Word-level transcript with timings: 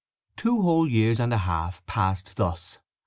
Two 0.35 0.63
whole 0.63 0.87
years 0.89 1.19
and 1.19 1.31
a 1.31 1.37
half 1.37 1.85
passed 1.85 2.35
thus. 2.35 2.79